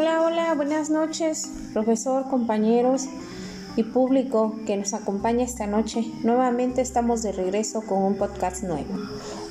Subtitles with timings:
[0.00, 3.04] Hola, hola, buenas noches, profesor, compañeros
[3.76, 6.10] y público que nos acompaña esta noche.
[6.24, 8.94] Nuevamente estamos de regreso con un podcast nuevo.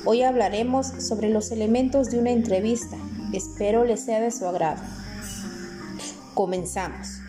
[0.04, 2.96] Hoy hablaremos sobre los elementos de una entrevista.
[3.32, 4.82] Espero les sea de su agrado.
[6.34, 7.20] Comenzamos.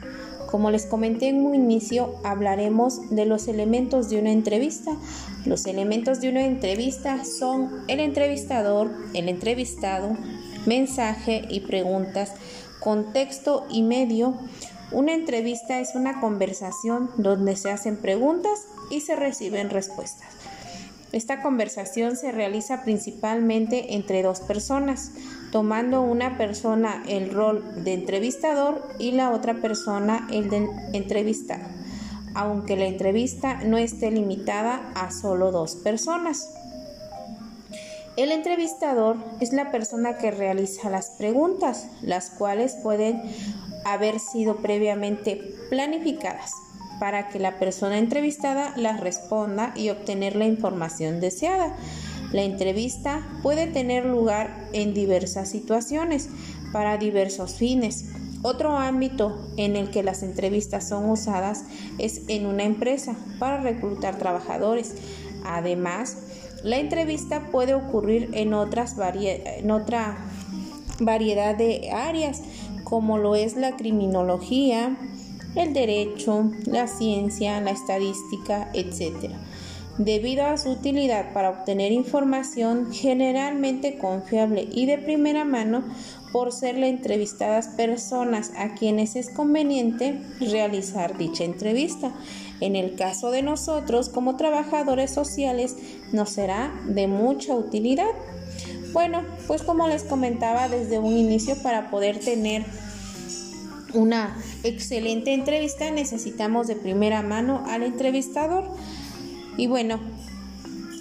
[0.50, 4.98] Como les comenté en un inicio, hablaremos de los elementos de una entrevista.
[5.46, 10.18] Los elementos de una entrevista son el entrevistador, el entrevistado,
[10.66, 12.34] mensaje y preguntas
[12.82, 14.36] contexto y medio.
[14.92, 20.28] Una entrevista es una conversación donde se hacen preguntas y se reciben respuestas.
[21.14, 25.12] Esta conversación se realiza principalmente entre dos personas,
[25.52, 31.66] tomando una persona el rol de entrevistador y la otra persona el de entrevistado,
[32.34, 36.50] aunque la entrevista no esté limitada a solo dos personas.
[38.18, 43.22] El entrevistador es la persona que realiza las preguntas, las cuales pueden
[43.86, 46.52] haber sido previamente planificadas
[47.00, 51.74] para que la persona entrevistada las responda y obtener la información deseada.
[52.34, 56.30] La entrevista puede tener lugar en diversas situaciones
[56.74, 58.06] para diversos fines.
[58.44, 61.64] Otro ámbito en el que las entrevistas son usadas
[61.98, 64.96] es en una empresa para reclutar trabajadores.
[65.44, 66.18] Además,
[66.64, 70.18] la entrevista puede ocurrir en, otras en otra
[71.00, 72.44] variedad de áreas,
[72.84, 74.98] como lo es la criminología,
[75.56, 79.32] el derecho, la ciencia, la estadística, etc.
[80.04, 85.84] Debido a su utilidad para obtener información generalmente confiable y de primera mano,
[86.32, 92.14] por ser la entrevistadas personas a quienes es conveniente realizar dicha entrevista.
[92.62, 95.76] En el caso de nosotros como trabajadores sociales
[96.12, 98.10] nos será de mucha utilidad.
[98.94, 102.66] Bueno, pues como les comentaba desde un inicio para poder tener
[103.94, 108.64] una excelente entrevista necesitamos de primera mano al entrevistador.
[109.62, 110.00] Y bueno,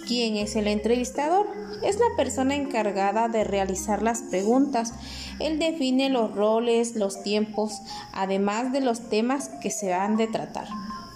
[0.07, 1.47] ¿quién es el entrevistador?
[1.81, 4.93] Es la persona encargada de realizar las preguntas.
[5.39, 7.81] Él define los roles, los tiempos,
[8.13, 10.67] además de los temas que se han de tratar.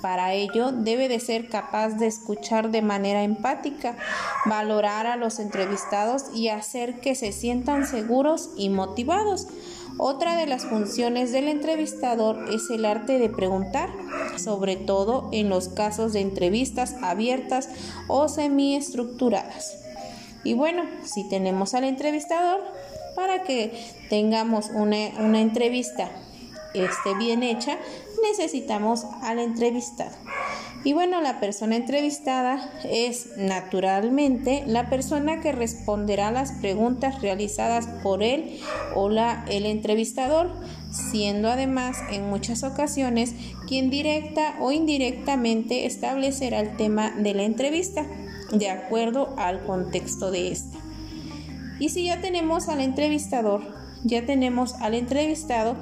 [0.01, 3.95] Para ello debe de ser capaz de escuchar de manera empática,
[4.47, 9.47] valorar a los entrevistados y hacer que se sientan seguros y motivados.
[9.97, 13.89] Otra de las funciones del entrevistador es el arte de preguntar,
[14.38, 17.69] sobre todo en los casos de entrevistas abiertas
[18.07, 19.83] o semiestructuradas.
[20.44, 22.61] Y bueno, si tenemos al entrevistador,
[23.16, 23.72] para que
[24.09, 26.12] tengamos una, una entrevista
[26.83, 27.77] esté bien hecha,
[28.22, 30.16] necesitamos al entrevistado.
[30.85, 38.22] Y bueno, la persona entrevistada es naturalmente la persona que responderá las preguntas realizadas por
[38.22, 38.59] él
[38.94, 40.51] o la, el entrevistador,
[40.91, 43.34] siendo además en muchas ocasiones
[43.68, 48.06] quien directa o indirectamente establecerá el tema de la entrevista
[48.51, 50.78] de acuerdo al contexto de esta.
[51.79, 53.63] Y si ya tenemos al entrevistador,
[54.03, 55.78] ya tenemos al entrevistado,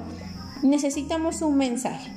[0.62, 2.13] necesitamos un mensaje.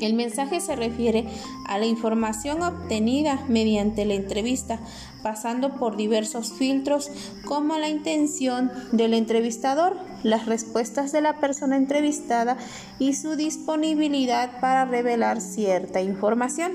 [0.00, 1.28] El mensaje se refiere
[1.66, 4.80] a la información obtenida mediante la entrevista,
[5.22, 7.10] pasando por diversos filtros
[7.44, 12.56] como la intención del entrevistador, las respuestas de la persona entrevistada
[12.98, 16.72] y su disponibilidad para revelar cierta información.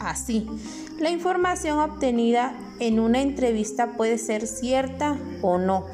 [0.00, 0.48] Así,
[0.98, 5.84] la información obtenida en una entrevista puede ser cierta o no,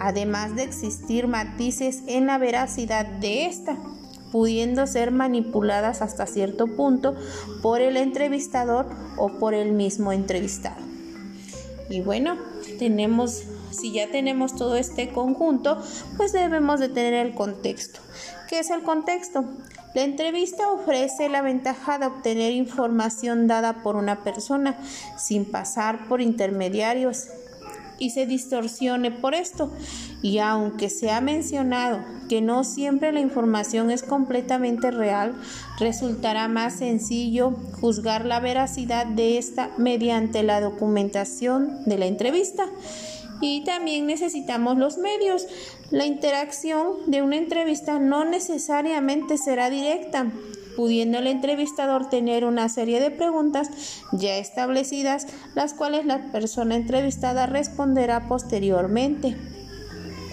[0.00, 3.78] además de existir matices en la veracidad de esta
[4.34, 7.14] pudiendo ser manipuladas hasta cierto punto
[7.62, 8.84] por el entrevistador
[9.16, 10.82] o por el mismo entrevistado.
[11.88, 12.36] Y bueno,
[12.80, 15.80] tenemos, si ya tenemos todo este conjunto,
[16.16, 18.00] pues debemos de tener el contexto.
[18.48, 19.44] ¿Qué es el contexto?
[19.94, 24.76] La entrevista ofrece la ventaja de obtener información dada por una persona
[25.16, 27.28] sin pasar por intermediarios
[27.98, 29.72] y se distorsione por esto.
[30.22, 35.34] Y aunque se ha mencionado que no siempre la información es completamente real,
[35.78, 42.66] resultará más sencillo juzgar la veracidad de esta mediante la documentación de la entrevista.
[43.40, 45.46] Y también necesitamos los medios.
[45.90, 50.30] La interacción de una entrevista no necesariamente será directa,
[50.76, 53.68] pudiendo el entrevistador tener una serie de preguntas
[54.12, 59.36] ya establecidas, las cuales la persona entrevistada responderá posteriormente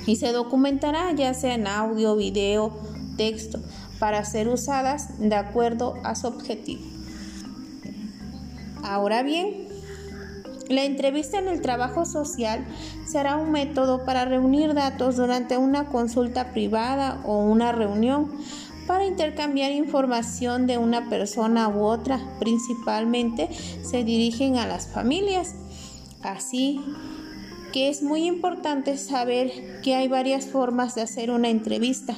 [0.05, 2.75] y se documentará ya sea en audio, video,
[3.17, 3.59] texto,
[3.99, 6.81] para ser usadas de acuerdo a su objetivo.
[8.83, 9.69] Ahora bien,
[10.71, 12.65] La entrevista en el trabajo social
[13.05, 18.31] será un método para reunir datos durante una consulta privada o una reunión
[18.87, 22.19] para intercambiar información de una persona u otra.
[22.39, 23.49] Principalmente
[23.83, 25.55] se dirigen a las familias.
[26.21, 26.79] Así
[27.71, 32.15] que es muy importante saber que hay varias formas de hacer una entrevista,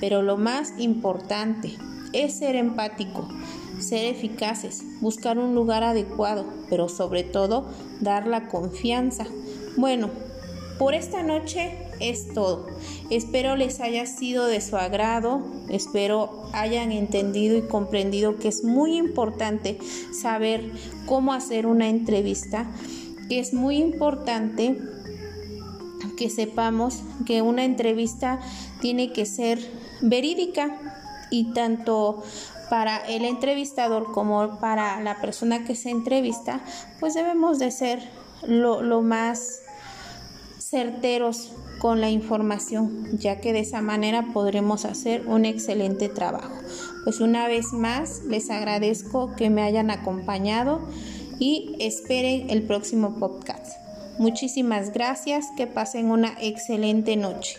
[0.00, 1.76] pero lo más importante
[2.12, 3.28] es ser empático,
[3.78, 7.68] ser eficaces, buscar un lugar adecuado, pero sobre todo
[8.00, 9.26] dar la confianza.
[9.76, 10.10] Bueno,
[10.78, 12.66] por esta noche es todo.
[13.10, 18.96] Espero les haya sido de su agrado, espero hayan entendido y comprendido que es muy
[18.96, 19.78] importante
[20.12, 20.70] saber
[21.06, 22.66] cómo hacer una entrevista,
[23.28, 24.78] que es muy importante
[26.16, 28.40] que sepamos que una entrevista
[28.80, 29.58] tiene que ser
[30.00, 30.78] verídica
[31.30, 32.22] y tanto
[32.70, 36.60] para el entrevistador como para la persona que se entrevista,
[36.98, 38.00] pues debemos de ser
[38.42, 39.60] lo, lo más
[40.70, 46.54] certeros con la información, ya que de esa manera podremos hacer un excelente trabajo.
[47.04, 50.80] Pues una vez más les agradezco que me hayan acompañado
[51.38, 53.76] y esperen el próximo podcast.
[54.18, 57.58] Muchísimas gracias, que pasen una excelente noche.